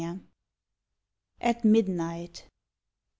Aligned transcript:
AT 1.41 1.63
MIDNIGHT. 1.63 2.45